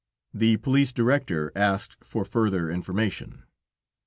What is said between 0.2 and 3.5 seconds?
The police director asked for further information.